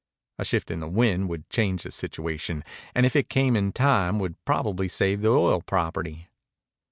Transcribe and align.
A 0.39 0.45
shift 0.45 0.71
in 0.71 0.79
the 0.79 0.87
wind 0.87 1.29
would 1.29 1.47
change 1.51 1.83
the 1.83 1.91
situation, 1.91 2.63
and 2.95 3.05
if 3.05 3.15
it 3.15 3.29
came 3.29 3.55
in 3.55 3.71
time 3.71 4.17
would 4.17 4.43
probably 4.45 4.87
save 4.87 5.21
the 5.21 5.29
oil 5.29 5.61
property. 5.61 6.27